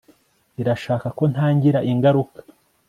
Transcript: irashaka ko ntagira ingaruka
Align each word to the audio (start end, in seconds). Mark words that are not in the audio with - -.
irashaka 0.61 1.07
ko 1.17 1.23
ntagira 1.31 1.79
ingaruka 1.91 2.39